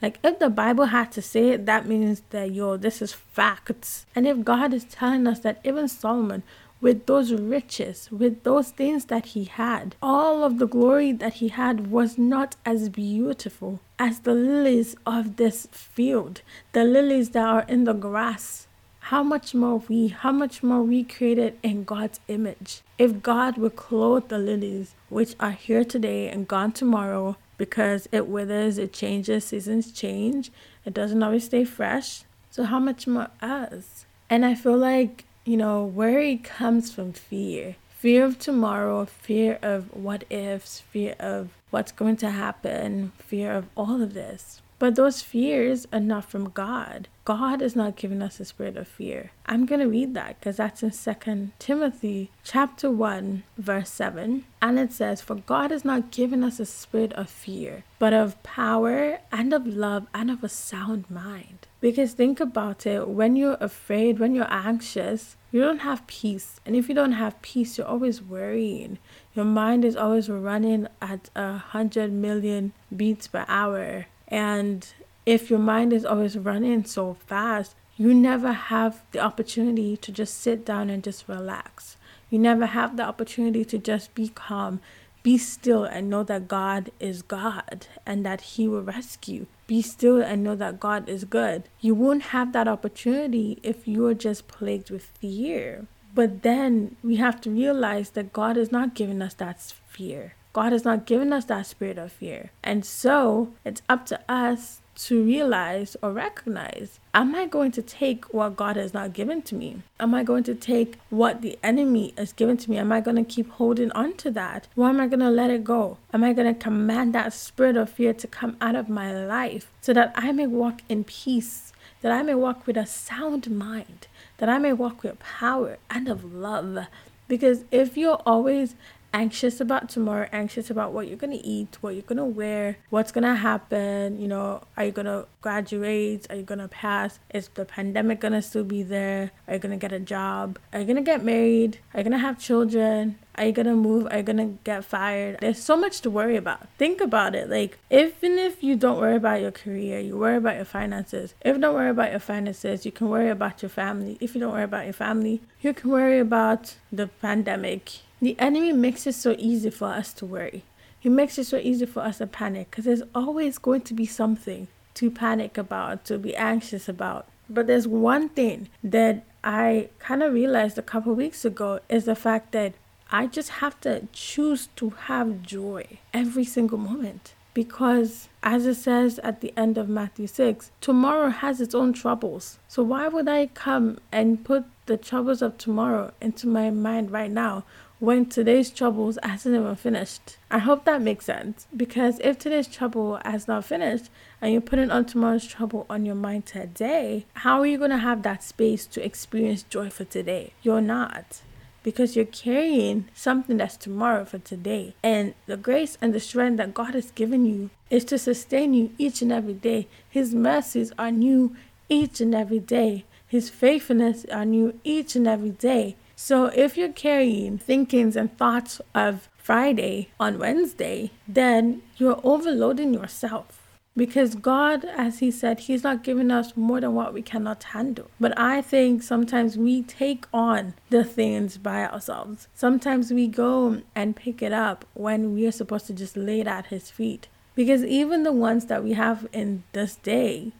Like, 0.00 0.18
if 0.24 0.38
the 0.38 0.48
Bible 0.48 0.86
had 0.86 1.12
to 1.12 1.22
say 1.22 1.50
it, 1.50 1.66
that 1.66 1.86
means 1.86 2.22
that, 2.30 2.52
yo, 2.52 2.78
this 2.78 3.02
is 3.02 3.12
facts. 3.12 4.06
And 4.14 4.26
if 4.26 4.42
God 4.42 4.72
is 4.72 4.84
telling 4.84 5.26
us 5.26 5.40
that 5.40 5.60
even 5.62 5.88
Solomon, 5.88 6.42
with 6.80 7.04
those 7.04 7.34
riches, 7.34 8.10
with 8.10 8.42
those 8.42 8.70
things 8.70 9.06
that 9.06 9.26
he 9.26 9.44
had, 9.44 9.96
all 10.02 10.42
of 10.42 10.58
the 10.58 10.66
glory 10.66 11.12
that 11.12 11.34
he 11.34 11.48
had 11.48 11.90
was 11.90 12.16
not 12.16 12.56
as 12.64 12.88
beautiful 12.88 13.80
as 13.98 14.20
the 14.20 14.32
lilies 14.32 14.96
of 15.04 15.36
this 15.36 15.68
field, 15.72 16.40
the 16.72 16.84
lilies 16.84 17.30
that 17.30 17.44
are 17.44 17.66
in 17.68 17.84
the 17.84 17.92
grass 17.92 18.66
how 19.00 19.22
much 19.22 19.54
more 19.54 19.82
we, 19.88 20.08
how 20.08 20.32
much 20.32 20.62
more 20.62 20.82
we 20.82 21.02
created 21.04 21.58
in 21.62 21.84
God's 21.84 22.20
image. 22.28 22.82
If 22.98 23.22
God 23.22 23.58
would 23.58 23.76
clothe 23.76 24.28
the 24.28 24.38
lilies, 24.38 24.94
which 25.08 25.34
are 25.40 25.52
here 25.52 25.84
today 25.84 26.28
and 26.28 26.46
gone 26.46 26.72
tomorrow, 26.72 27.36
because 27.58 28.08
it 28.12 28.26
withers, 28.26 28.78
it 28.78 28.92
changes, 28.92 29.44
seasons 29.44 29.92
change, 29.92 30.50
it 30.84 30.94
doesn't 30.94 31.22
always 31.22 31.44
stay 31.44 31.64
fresh. 31.64 32.22
So, 32.50 32.64
how 32.64 32.78
much 32.78 33.06
more 33.06 33.28
us? 33.42 34.06
And 34.28 34.46
I 34.46 34.54
feel 34.54 34.76
like, 34.76 35.24
you 35.44 35.56
know, 35.56 35.84
worry 35.84 36.36
comes 36.36 36.92
from 36.92 37.12
fear 37.12 37.76
fear 38.00 38.24
of 38.24 38.38
tomorrow, 38.38 39.04
fear 39.04 39.58
of 39.60 39.94
what 39.94 40.24
ifs, 40.30 40.80
fear 40.80 41.14
of 41.18 41.50
what's 41.68 41.92
going 41.92 42.16
to 42.16 42.30
happen, 42.30 43.12
fear 43.18 43.52
of 43.52 43.66
all 43.76 44.00
of 44.00 44.14
this. 44.14 44.62
But 44.80 44.96
those 44.96 45.20
fears 45.20 45.86
are 45.92 46.00
not 46.00 46.24
from 46.24 46.48
God. 46.50 47.08
God 47.26 47.60
is 47.62 47.76
not 47.76 47.96
giving 47.96 48.22
us 48.22 48.40
a 48.40 48.46
spirit 48.46 48.76
of 48.78 48.88
fear. 48.88 49.30
I'm 49.44 49.66
going 49.66 49.80
to 49.80 49.86
read 49.86 50.14
that 50.14 50.40
because 50.40 50.56
that's 50.56 50.82
in 50.82 50.90
2 50.90 51.52
Timothy 51.58 52.30
chapter 52.42 52.90
1 52.90 53.44
verse 53.58 53.90
7 53.90 54.44
and 54.62 54.78
it 54.78 54.92
says 54.92 55.20
for 55.20 55.36
God 55.36 55.70
has 55.70 55.84
not 55.84 56.10
given 56.10 56.42
us 56.42 56.58
a 56.58 56.66
spirit 56.66 57.12
of 57.12 57.28
fear 57.28 57.84
but 58.00 58.14
of 58.14 58.42
power 58.42 59.18
and 59.30 59.52
of 59.52 59.66
love 59.66 60.06
and 60.14 60.30
of 60.30 60.42
a 60.42 60.48
sound 60.48 61.08
mind. 61.10 61.68
Because 61.80 62.14
think 62.14 62.40
about 62.40 62.86
it, 62.86 63.06
when 63.06 63.36
you're 63.36 63.58
afraid, 63.60 64.18
when 64.18 64.34
you're 64.34 64.52
anxious, 64.52 65.36
you 65.52 65.60
don't 65.60 65.80
have 65.80 66.06
peace. 66.06 66.60
And 66.64 66.74
if 66.74 66.88
you 66.88 66.94
don't 66.94 67.12
have 67.12 67.40
peace, 67.42 67.76
you're 67.76 67.86
always 67.86 68.22
worrying. 68.22 68.98
Your 69.34 69.44
mind 69.44 69.84
is 69.84 69.96
always 69.96 70.28
running 70.28 70.88
at 71.02 71.30
a 71.36 71.58
hundred 71.58 72.12
million 72.12 72.72
beats 72.94 73.28
per 73.28 73.44
hour. 73.48 74.06
And 74.30 74.86
if 75.26 75.50
your 75.50 75.58
mind 75.58 75.92
is 75.92 76.04
always 76.04 76.38
running 76.38 76.84
so 76.84 77.16
fast, 77.26 77.74
you 77.96 78.14
never 78.14 78.52
have 78.52 79.02
the 79.12 79.20
opportunity 79.20 79.96
to 79.96 80.12
just 80.12 80.40
sit 80.40 80.64
down 80.64 80.88
and 80.88 81.04
just 81.04 81.28
relax. 81.28 81.96
You 82.30 82.38
never 82.38 82.66
have 82.66 82.96
the 82.96 83.02
opportunity 83.02 83.64
to 83.66 83.76
just 83.76 84.14
be 84.14 84.28
calm, 84.28 84.80
be 85.22 85.36
still, 85.36 85.84
and 85.84 86.08
know 86.08 86.22
that 86.22 86.48
God 86.48 86.90
is 86.98 87.22
God 87.22 87.86
and 88.06 88.24
that 88.24 88.40
He 88.40 88.68
will 88.68 88.82
rescue. 88.82 89.46
Be 89.66 89.82
still 89.82 90.22
and 90.22 90.42
know 90.42 90.54
that 90.56 90.80
God 90.80 91.08
is 91.08 91.24
good. 91.24 91.64
You 91.80 91.94
won't 91.94 92.32
have 92.34 92.52
that 92.52 92.68
opportunity 92.68 93.58
if 93.62 93.86
you 93.86 94.06
are 94.06 94.14
just 94.14 94.48
plagued 94.48 94.90
with 94.90 95.04
fear. 95.04 95.86
But 96.14 96.42
then 96.42 96.96
we 97.02 97.16
have 97.16 97.40
to 97.42 97.50
realize 97.50 98.10
that 98.10 98.32
God 98.32 98.56
is 98.56 98.72
not 98.72 98.94
giving 98.94 99.20
us 99.22 99.34
that 99.34 99.60
fear. 99.60 100.34
God 100.52 100.72
has 100.72 100.84
not 100.84 101.06
given 101.06 101.32
us 101.32 101.44
that 101.46 101.66
spirit 101.66 101.98
of 101.98 102.12
fear. 102.12 102.50
And 102.62 102.84
so 102.84 103.52
it's 103.64 103.82
up 103.88 104.06
to 104.06 104.20
us 104.28 104.80
to 104.96 105.24
realize 105.24 105.96
or 106.02 106.12
recognize 106.12 107.00
am 107.14 107.34
I 107.34 107.46
going 107.46 107.70
to 107.72 107.82
take 107.82 108.34
what 108.34 108.56
God 108.56 108.76
has 108.76 108.92
not 108.92 109.12
given 109.12 109.40
to 109.42 109.54
me? 109.54 109.82
Am 109.98 110.14
I 110.14 110.22
going 110.22 110.44
to 110.44 110.54
take 110.54 110.98
what 111.08 111.40
the 111.40 111.58
enemy 111.62 112.12
has 112.18 112.32
given 112.32 112.56
to 112.58 112.70
me? 112.70 112.76
Am 112.76 112.92
I 112.92 113.00
going 113.00 113.16
to 113.16 113.24
keep 113.24 113.50
holding 113.52 113.90
on 113.92 114.14
to 114.18 114.30
that? 114.32 114.68
Or 114.76 114.88
am 114.88 115.00
I 115.00 115.06
going 115.06 115.20
to 115.20 115.30
let 115.30 115.50
it 115.50 115.64
go? 115.64 115.96
Am 116.12 116.22
I 116.22 116.32
going 116.32 116.52
to 116.52 116.60
command 116.60 117.14
that 117.14 117.32
spirit 117.32 117.76
of 117.76 117.88
fear 117.88 118.12
to 118.12 118.26
come 118.26 118.56
out 118.60 118.74
of 118.74 118.88
my 118.88 119.12
life 119.12 119.70
so 119.80 119.94
that 119.94 120.12
I 120.14 120.32
may 120.32 120.46
walk 120.46 120.82
in 120.88 121.04
peace, 121.04 121.72
that 122.02 122.12
I 122.12 122.22
may 122.22 122.34
walk 122.34 122.66
with 122.66 122.76
a 122.76 122.86
sound 122.86 123.50
mind, 123.50 124.06
that 124.38 124.48
I 124.48 124.58
may 124.58 124.72
walk 124.72 125.02
with 125.02 125.18
power 125.18 125.78
and 125.88 126.08
of 126.08 126.32
love? 126.34 126.86
Because 127.26 127.64
if 127.70 127.96
you're 127.96 128.20
always 128.26 128.74
anxious 129.12 129.60
about 129.60 129.88
tomorrow, 129.88 130.28
anxious 130.32 130.70
about 130.70 130.92
what 130.92 131.08
you're 131.08 131.16
going 131.16 131.36
to 131.36 131.46
eat, 131.46 131.78
what 131.80 131.94
you're 131.94 132.02
going 132.02 132.18
to 132.18 132.24
wear, 132.24 132.76
what's 132.90 133.12
going 133.12 133.24
to 133.24 133.34
happen. 133.34 134.20
You 134.20 134.28
know, 134.28 134.62
are 134.76 134.84
you 134.84 134.92
going 134.92 135.06
to 135.06 135.26
graduate? 135.40 136.26
Are 136.30 136.36
you 136.36 136.42
going 136.42 136.58
to 136.58 136.68
pass? 136.68 137.18
Is 137.32 137.48
the 137.48 137.64
pandemic 137.64 138.20
going 138.20 138.32
to 138.32 138.42
still 138.42 138.64
be 138.64 138.82
there? 138.82 139.30
Are 139.48 139.54
you 139.54 139.60
going 139.60 139.78
to 139.78 139.80
get 139.80 139.92
a 139.92 140.00
job? 140.00 140.58
Are 140.72 140.80
you 140.80 140.86
going 140.86 140.96
to 140.96 141.02
get 141.02 141.24
married? 141.24 141.78
Are 141.94 142.00
you 142.00 142.04
going 142.04 142.12
to 142.12 142.18
have 142.18 142.38
children? 142.38 143.18
Are 143.40 143.46
you 143.46 143.52
gonna 143.52 143.74
move? 143.74 144.06
Are 144.10 144.18
you 144.18 144.22
gonna 144.22 144.52
get 144.62 144.84
fired? 144.84 145.38
There's 145.40 145.60
so 145.60 145.76
much 145.76 146.02
to 146.02 146.10
worry 146.10 146.36
about. 146.36 146.68
Think 146.78 147.00
about 147.00 147.34
it. 147.34 147.50
Like, 147.50 147.78
even 147.90 148.38
if 148.38 148.62
you 148.62 148.76
don't 148.76 148.98
worry 148.98 149.16
about 149.16 149.40
your 149.40 149.50
career, 149.50 149.98
you 149.98 150.16
worry 150.16 150.36
about 150.36 150.56
your 150.56 150.64
finances. 150.66 151.34
If 151.40 151.56
you 151.56 151.60
don't 151.62 151.74
worry 151.74 151.90
about 151.90 152.12
your 152.12 152.20
finances, 152.20 152.86
you 152.86 152.92
can 152.92 153.08
worry 153.08 153.30
about 153.30 153.62
your 153.62 153.70
family. 153.70 154.16
If 154.20 154.36
you 154.36 154.40
don't 154.40 154.52
worry 154.52 154.64
about 154.64 154.84
your 154.84 154.92
family, 154.92 155.40
you 155.60 155.74
can 155.74 155.90
worry 155.90 156.20
about 156.20 156.76
the 156.92 157.08
pandemic 157.08 158.02
the 158.20 158.38
enemy 158.38 158.72
makes 158.72 159.06
it 159.06 159.14
so 159.14 159.34
easy 159.38 159.70
for 159.70 159.86
us 159.86 160.12
to 160.14 160.26
worry. 160.26 160.64
He 160.98 161.08
makes 161.08 161.38
it 161.38 161.44
so 161.44 161.56
easy 161.56 161.86
for 161.86 162.00
us 162.00 162.18
to 162.18 162.26
panic 162.26 162.70
because 162.70 162.84
there's 162.84 163.02
always 163.14 163.56
going 163.56 163.80
to 163.82 163.94
be 163.94 164.04
something 164.04 164.68
to 164.94 165.10
panic 165.10 165.56
about, 165.56 166.04
to 166.06 166.18
be 166.18 166.36
anxious 166.36 166.88
about. 166.88 167.26
But 167.48 167.66
there's 167.66 167.88
one 167.88 168.28
thing 168.28 168.68
that 168.84 169.24
I 169.42 169.88
kind 169.98 170.22
of 170.22 170.34
realized 170.34 170.76
a 170.76 170.82
couple 170.82 171.14
weeks 171.14 171.46
ago 171.46 171.80
is 171.88 172.04
the 172.04 172.14
fact 172.14 172.52
that 172.52 172.74
I 173.10 173.26
just 173.26 173.50
have 173.50 173.80
to 173.80 174.06
choose 174.12 174.68
to 174.76 174.90
have 174.90 175.42
joy 175.42 175.98
every 176.14 176.44
single 176.44 176.78
moment. 176.78 177.34
Because, 177.52 178.28
as 178.44 178.64
it 178.64 178.76
says 178.76 179.18
at 179.24 179.40
the 179.40 179.52
end 179.56 179.76
of 179.76 179.88
Matthew 179.88 180.28
6, 180.28 180.70
tomorrow 180.80 181.30
has 181.30 181.60
its 181.60 181.74
own 181.74 181.92
troubles. 181.92 182.60
So, 182.68 182.84
why 182.84 183.08
would 183.08 183.28
I 183.28 183.46
come 183.46 183.98
and 184.12 184.44
put 184.44 184.66
the 184.90 184.96
troubles 184.96 185.40
of 185.40 185.56
tomorrow 185.56 186.12
into 186.20 186.48
my 186.48 186.68
mind 186.68 187.12
right 187.12 187.30
now 187.30 187.64
when 188.00 188.26
today's 188.26 188.70
troubles 188.70 189.18
hasn't 189.22 189.54
even 189.54 189.76
finished. 189.76 190.36
I 190.50 190.58
hope 190.58 190.84
that 190.84 191.00
makes 191.00 191.26
sense 191.26 191.68
because 191.76 192.18
if 192.24 192.38
today's 192.38 192.66
trouble 192.66 193.20
has 193.24 193.46
not 193.46 193.64
finished 193.64 194.10
and 194.40 194.52
you're 194.52 194.60
putting 194.60 194.90
on 194.90 195.04
tomorrow's 195.04 195.46
trouble 195.46 195.86
on 195.88 196.04
your 196.04 196.16
mind 196.16 196.46
today, 196.46 197.26
how 197.34 197.60
are 197.60 197.66
you 197.66 197.78
going 197.78 197.90
to 197.90 197.98
have 197.98 198.22
that 198.22 198.42
space 198.42 198.84
to 198.86 199.04
experience 199.04 199.62
joy 199.62 199.90
for 199.90 200.04
today? 200.04 200.54
You're 200.62 200.80
not 200.80 201.42
because 201.82 202.16
you're 202.16 202.24
carrying 202.24 203.08
something 203.14 203.56
that's 203.56 203.76
tomorrow 203.76 204.24
for 204.24 204.38
today. 204.38 204.94
And 205.02 205.34
the 205.46 205.56
grace 205.56 205.96
and 206.00 206.12
the 206.12 206.20
strength 206.20 206.58
that 206.58 206.74
God 206.74 206.94
has 206.94 207.10
given 207.10 207.46
you 207.46 207.70
is 207.88 208.04
to 208.06 208.18
sustain 208.18 208.74
you 208.74 208.90
each 208.98 209.22
and 209.22 209.32
every 209.32 209.54
day. 209.54 209.88
His 210.08 210.34
mercies 210.34 210.92
are 210.98 211.10
new 211.10 211.56
each 211.88 212.20
and 212.20 212.34
every 212.34 212.60
day. 212.60 213.04
His 213.26 213.48
faithfulness 213.48 214.24
are 214.32 214.44
new 214.44 214.78
each 214.84 215.14
and 215.16 215.26
every 215.26 215.50
day. 215.50 215.96
So 216.16 216.46
if 216.46 216.76
you're 216.76 216.92
carrying 216.92 217.58
thinkings 217.58 218.16
and 218.16 218.36
thoughts 218.36 218.80
of 218.94 219.28
Friday 219.36 220.08
on 220.20 220.38
Wednesday, 220.38 221.12
then 221.26 221.82
you're 221.96 222.20
overloading 222.22 222.92
yourself. 222.92 223.59
Because 223.96 224.34
God, 224.34 224.84
as 224.84 225.18
He 225.18 225.30
said, 225.30 225.60
He's 225.60 225.82
not 225.82 226.04
giving 226.04 226.30
us 226.30 226.56
more 226.56 226.80
than 226.80 226.94
what 226.94 227.12
we 227.12 227.22
cannot 227.22 227.64
handle. 227.64 228.10
But 228.20 228.38
I 228.38 228.62
think 228.62 229.02
sometimes 229.02 229.58
we 229.58 229.82
take 229.82 230.26
on 230.32 230.74
the 230.90 231.04
things 231.04 231.58
by 231.58 231.84
ourselves. 231.84 232.48
Sometimes 232.54 233.12
we 233.12 233.26
go 233.26 233.82
and 233.94 234.16
pick 234.16 234.42
it 234.42 234.52
up 234.52 234.84
when 234.94 235.34
we 235.34 235.46
are 235.46 235.52
supposed 235.52 235.86
to 235.88 235.92
just 235.92 236.16
lay 236.16 236.40
it 236.40 236.46
at 236.46 236.66
His 236.66 236.90
feet. 236.90 237.28
Because 237.54 237.84
even 237.84 238.22
the 238.22 238.32
ones 238.32 238.66
that 238.66 238.84
we 238.84 238.92
have 238.92 239.26
in 239.32 239.64
this 239.72 239.96
day, 239.96 240.52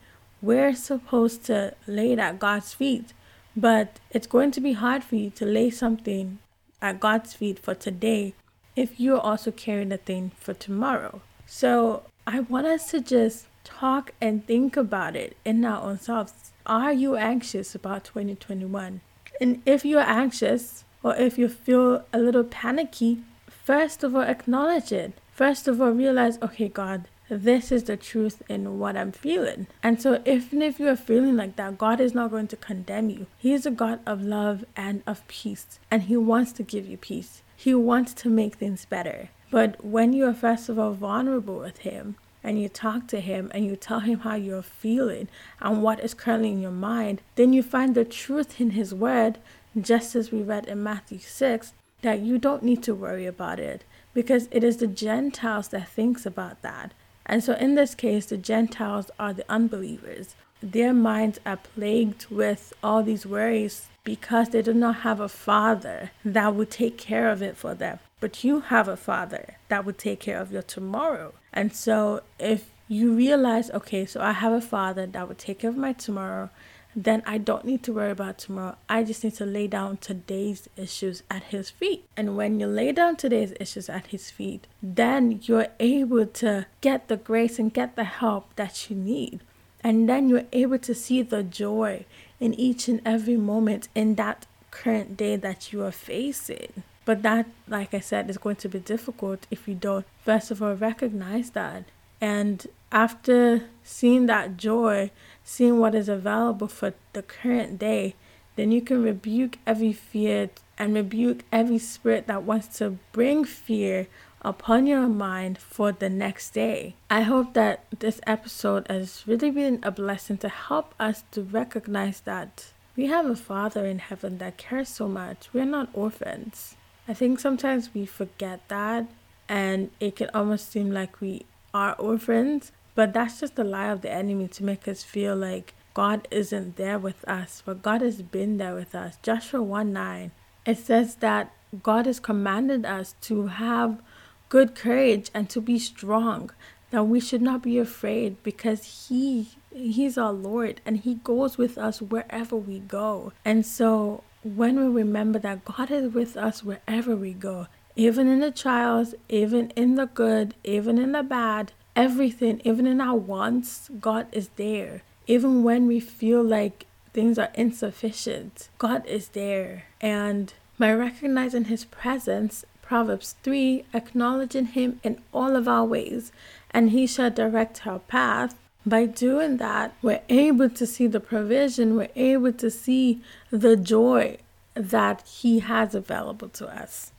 we're 0.42 0.75
supposed 0.75 1.44
to 1.44 1.75
lay 1.87 2.12
it 2.12 2.18
at 2.18 2.38
God's 2.38 2.75
feet. 2.75 3.12
But 3.56 4.00
it's 4.10 4.26
going 4.26 4.50
to 4.52 4.60
be 4.60 4.72
hard 4.72 5.04
for 5.04 5.16
you 5.16 5.30
to 5.30 5.44
lay 5.44 5.70
something 5.70 6.38
at 6.82 7.00
God's 7.00 7.34
feet 7.34 7.58
for 7.58 7.75
today 7.75 8.34
if 8.76 8.99
you're 8.99 9.20
also 9.20 9.50
carrying 9.50 9.90
the 9.90 9.96
thing 9.96 10.32
for 10.38 10.54
tomorrow. 10.54 11.20
So 11.46 12.04
I 12.32 12.38
want 12.38 12.68
us 12.68 12.92
to 12.92 13.00
just 13.00 13.46
talk 13.64 14.12
and 14.20 14.46
think 14.46 14.76
about 14.76 15.16
it 15.16 15.37
in 15.44 15.64
our 15.64 15.82
own 15.82 15.99
selves. 15.99 16.52
Are 16.64 16.92
you 16.92 17.16
anxious 17.16 17.75
about 17.75 18.04
2021? 18.04 19.00
And 19.40 19.62
if 19.66 19.84
you're 19.84 20.08
anxious 20.08 20.84
or 21.02 21.16
if 21.16 21.38
you 21.38 21.49
feel 21.49 22.04
a 22.12 22.20
little 22.20 22.44
panicky, 22.44 23.25
first 23.49 24.04
of 24.04 24.14
all, 24.14 24.22
acknowledge 24.22 24.92
it. 24.92 25.14
First 25.32 25.66
of 25.66 25.82
all, 25.82 25.90
realize, 25.90 26.38
okay, 26.40 26.68
God, 26.68 27.08
this 27.28 27.72
is 27.72 27.82
the 27.82 27.96
truth 27.96 28.42
in 28.49 28.78
what 28.78 28.96
I'm 28.96 29.10
feeling. 29.10 29.66
And 29.82 30.00
so, 30.00 30.22
even 30.25 30.62
if 30.62 30.78
you're 30.78 30.94
feeling 30.94 31.34
like 31.34 31.56
that, 31.56 31.78
God 31.78 32.00
is 32.00 32.14
not 32.14 32.30
going 32.30 32.46
to 32.49 32.56
condemn 32.56 33.10
you. 33.10 33.26
He 33.38 33.52
is 33.52 33.66
a 33.66 33.72
God 33.72 33.99
of 34.06 34.22
love 34.22 34.64
and 34.76 35.02
of 35.04 35.26
peace, 35.26 35.80
and 35.90 36.04
He 36.04 36.16
wants 36.16 36.52
to 36.52 36.62
give 36.62 36.87
you 36.87 36.96
peace. 36.96 37.42
He 37.56 37.75
wants 37.75 38.14
to 38.14 38.28
make 38.28 38.54
things 38.54 38.84
better. 38.84 39.30
But 39.50 39.85
when 39.85 40.12
you 40.12 40.26
are 40.26 40.35
first 40.35 40.69
of 40.69 40.78
all 40.78 40.92
vulnerable 40.92 41.59
with 41.59 41.78
Him, 41.78 42.16
and 42.42 42.61
you 42.61 42.69
talk 42.69 43.07
to 43.09 43.21
him 43.21 43.50
and 43.52 43.64
you 43.66 43.76
tell 43.76 44.00
him 44.00 44.21
how 44.21 44.35
you're 44.35 44.62
feeling 44.62 45.28
and 45.61 45.83
what 45.83 46.00
is 46.00 46.14
currently 46.14 46.50
in 46.50 46.61
your 46.61 46.71
mind, 46.71 47.21
then 47.35 47.52
you 47.52 47.62
find 47.62 47.95
the 47.95 48.04
truth 48.04 48.61
in 48.61 48.71
his 48.71 48.95
word, 48.95 49.38
just 49.78 50.14
as 50.14 50.33
we 50.33 50.42
read 50.42 50.66
in 50.66 50.83
Matthew 50.83 51.19
6, 51.19 51.73
that 52.02 52.21
you 52.21 52.38
don't 52.38 52.62
need 52.62 52.83
to 52.85 52.95
worry 52.95 53.26
about 53.26 53.61
it 53.61 53.85
because 54.14 54.49
it 54.50 54.64
is 54.64 54.78
the 54.78 54.87
Gentiles 54.87 55.69
that 55.69 55.88
thinks 55.88 56.25
about 56.25 56.62
that. 56.62 56.92
And 57.26 57.45
so, 57.45 57.52
in 57.54 57.75
this 57.75 57.95
case, 57.95 58.26
the 58.26 58.38
Gentiles 58.38 59.11
are 59.19 59.33
the 59.33 59.45
unbelievers. 59.49 60.35
Their 60.62 60.92
minds 60.92 61.38
are 61.47 61.59
plagued 61.59 62.26
with 62.26 62.73
all 62.83 63.02
these 63.02 63.26
worries 63.26 63.88
because 64.02 64.49
they 64.49 64.62
do 64.62 64.75
not 64.75 64.97
have 64.97 65.21
a 65.21 65.28
father 65.28 66.11
that 66.25 66.54
would 66.54 66.71
take 66.71 66.99
care 66.99 67.30
of 67.30 67.42
it 67.42 67.57
for 67.57 67.75
them. 67.75 67.99
But 68.20 68.44
you 68.44 68.60
have 68.60 68.86
a 68.86 68.96
father 68.96 69.56
that 69.68 69.84
would 69.84 69.98
take 69.98 70.20
care 70.20 70.38
of 70.38 70.52
your 70.52 70.62
tomorrow. 70.62 71.32
And 71.52 71.74
so, 71.74 72.22
if 72.38 72.70
you 72.86 73.14
realize, 73.14 73.70
okay, 73.70 74.04
so 74.04 74.20
I 74.20 74.32
have 74.32 74.52
a 74.52 74.60
father 74.60 75.06
that 75.06 75.28
would 75.28 75.38
take 75.38 75.60
care 75.60 75.70
of 75.70 75.76
my 75.76 75.92
tomorrow, 75.92 76.50
then 76.94 77.22
I 77.24 77.38
don't 77.38 77.64
need 77.64 77.82
to 77.84 77.92
worry 77.92 78.10
about 78.10 78.38
tomorrow. 78.38 78.76
I 78.88 79.04
just 79.04 79.22
need 79.22 79.34
to 79.34 79.46
lay 79.46 79.68
down 79.68 79.98
today's 79.98 80.68
issues 80.76 81.22
at 81.30 81.44
His 81.44 81.70
feet. 81.70 82.04
And 82.16 82.36
when 82.36 82.58
you 82.58 82.66
lay 82.66 82.92
down 82.92 83.16
today's 83.16 83.54
issues 83.60 83.88
at 83.88 84.08
His 84.08 84.30
feet, 84.30 84.66
then 84.82 85.40
you're 85.44 85.68
able 85.78 86.26
to 86.26 86.66
get 86.80 87.08
the 87.08 87.16
grace 87.16 87.58
and 87.58 87.72
get 87.72 87.96
the 87.96 88.04
help 88.04 88.54
that 88.56 88.90
you 88.90 88.96
need. 88.96 89.40
And 89.82 90.08
then 90.08 90.28
you're 90.28 90.46
able 90.52 90.78
to 90.80 90.94
see 90.94 91.22
the 91.22 91.42
joy 91.42 92.04
in 92.38 92.54
each 92.54 92.88
and 92.88 93.00
every 93.04 93.36
moment 93.36 93.88
in 93.94 94.16
that 94.16 94.46
current 94.70 95.16
day 95.16 95.36
that 95.36 95.72
you 95.72 95.82
are 95.84 95.92
facing. 95.92 96.82
But 97.10 97.22
that, 97.24 97.46
like 97.66 97.92
I 97.92 97.98
said, 97.98 98.30
is 98.30 98.38
going 98.38 98.54
to 98.62 98.68
be 98.68 98.78
difficult 98.78 99.48
if 99.50 99.66
you 99.66 99.74
don't, 99.74 100.06
first 100.24 100.52
of 100.52 100.62
all, 100.62 100.74
recognize 100.74 101.50
that 101.50 101.82
And 102.20 102.64
after 102.92 103.64
seeing 103.82 104.26
that 104.26 104.56
joy, 104.56 105.10
seeing 105.42 105.80
what 105.80 105.96
is 105.96 106.08
available 106.08 106.68
for 106.68 106.94
the 107.12 107.22
current 107.22 107.80
day, 107.80 108.14
then 108.54 108.70
you 108.70 108.80
can 108.80 109.02
rebuke 109.02 109.58
every 109.66 109.92
fear 109.92 110.50
and 110.78 110.94
rebuke 110.94 111.42
every 111.50 111.78
spirit 111.78 112.28
that 112.28 112.44
wants 112.44 112.78
to 112.78 112.98
bring 113.10 113.44
fear 113.44 114.06
upon 114.42 114.86
your 114.86 115.08
mind 115.08 115.58
for 115.58 115.90
the 115.90 116.08
next 116.08 116.50
day. 116.50 116.94
I 117.10 117.22
hope 117.22 117.54
that 117.54 117.86
this 117.98 118.20
episode 118.24 118.86
has 118.88 119.24
really 119.26 119.50
been 119.50 119.80
a 119.82 119.90
blessing 119.90 120.38
to 120.38 120.48
help 120.48 120.94
us 121.00 121.24
to 121.32 121.42
recognize 121.42 122.20
that 122.20 122.72
we 122.94 123.06
have 123.06 123.26
a 123.26 123.34
Father 123.34 123.84
in 123.84 123.98
heaven 123.98 124.38
that 124.38 124.58
cares 124.58 124.88
so 124.88 125.08
much. 125.08 125.48
We're 125.52 125.64
not 125.64 125.88
orphans. 125.92 126.76
I 127.09 127.14
think 127.14 127.40
sometimes 127.40 127.90
we 127.95 128.07
forget 128.07 128.61
that 128.69 129.07
and 129.49 129.90
it 129.99 130.16
can 130.16 130.30
almost 130.33 130.71
seem 130.71 130.90
like 130.90 131.21
we 131.21 131.45
are 131.75 131.95
orphans, 131.95 132.73
but 132.95 133.12
that's 133.12 133.40
just 133.40 133.57
the 133.57 133.64
lie 133.64 133.88
of 133.88 134.02
the 134.02 134.11
enemy 134.11 134.49
to 134.49 134.64
make 134.64 134.87
us 134.87 135.02
feel 135.02 135.35
like 135.35 135.75
God 135.92 136.28
isn't 136.30 136.76
there 136.76 136.99
with 136.99 137.26
us, 137.28 137.62
but 137.64 137.83
God 137.83 138.00
has 138.00 138.23
been 138.23 138.59
there 138.59 138.75
with 138.75 138.95
us. 138.95 139.19
Joshua 139.23 139.62
1 139.62 139.92
9, 139.92 140.30
it 140.66 140.78
says 140.78 141.16
that 141.16 141.52
God 141.83 142.07
has 142.07 142.21
commanded 142.21 142.85
us 142.85 143.14
to 143.23 143.49
have 143.49 144.00
good 144.49 144.75
courage 144.75 145.30
and 145.33 145.49
to 145.50 145.61
be 145.61 145.78
strong 145.78 146.50
that 146.90 147.04
we 147.04 147.21
should 147.21 147.42
not 147.42 147.62
be 147.62 147.78
afraid 147.78 148.42
because 148.42 149.09
he 149.09 149.49
he's 149.73 150.19
our 150.19 150.33
lord 150.33 150.80
and 150.85 150.99
he 150.99 151.14
goes 151.14 151.57
with 151.57 151.78
us 151.78 152.02
wherever 152.02 152.57
we 152.57 152.80
go 152.80 153.33
and 153.45 153.64
so 153.64 154.25
when 154.42 154.76
we 154.76 155.02
remember 155.02 155.38
that 155.38 155.64
god 155.64 155.90
is 155.90 156.12
with 156.12 156.37
us 156.37 156.62
wherever 156.64 157.14
we 157.16 157.32
go 157.32 157.66
even 157.97 158.28
in 158.28 158.40
the 158.40 158.50
trials 158.50 159.14
even 159.28 159.70
in 159.70 159.94
the 159.97 160.06
good 160.06 160.54
even 160.64 160.99
in 160.99 161.12
the 161.12 161.23
bad 161.23 161.73
everything 161.97 162.61
even 162.64 162.87
in 162.87 163.00
our 163.00 163.16
wants 163.16 163.90
god 164.00 164.26
is 164.32 164.49
there 164.56 165.02
even 165.26 165.62
when 165.62 165.87
we 165.87 166.00
feel 166.00 166.42
like 166.42 166.87
things 167.12 167.38
are 167.38 167.50
insufficient 167.54 168.68
god 168.78 169.04
is 169.06 169.28
there 169.28 169.85
and 170.00 170.54
by 170.78 170.92
recognizing 170.92 171.64
his 171.64 171.85
presence 171.85 172.64
Proverbs 172.90 173.37
3, 173.44 173.85
acknowledging 173.94 174.64
Him 174.64 174.99
in 175.04 175.23
all 175.32 175.54
of 175.54 175.68
our 175.68 175.85
ways, 175.85 176.32
and 176.73 176.90
He 176.90 177.06
shall 177.06 177.30
direct 177.30 177.87
our 177.87 178.00
path. 178.00 178.56
By 178.87 179.06
doing 179.06 179.58
that, 179.58 179.94
we're 180.00 180.22
able 180.28 180.70
to 180.70 180.87
see 180.87 181.06
the 181.06 181.20
provision, 181.20 181.96
we're 181.96 182.08
able 182.16 182.52
to 182.54 182.70
see 182.70 183.20
the 183.50 183.76
joy 183.76 184.38
that 184.75 185.22
He 185.26 185.60
has 185.60 185.94
available 185.94 186.49
to 186.50 186.66
us. 186.66 187.12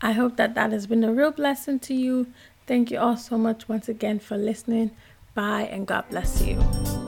I 0.00 0.12
hope 0.12 0.36
that 0.36 0.54
that 0.54 0.70
has 0.70 0.86
been 0.86 1.02
a 1.02 1.12
real 1.12 1.32
blessing 1.32 1.80
to 1.80 1.94
you. 1.94 2.28
Thank 2.66 2.90
you 2.90 2.98
all 2.98 3.16
so 3.16 3.36
much 3.36 3.68
once 3.68 3.88
again 3.88 4.20
for 4.20 4.36
listening. 4.36 4.92
Bye, 5.34 5.62
and 5.62 5.86
God 5.86 6.04
bless 6.08 6.42
you. 6.42 7.07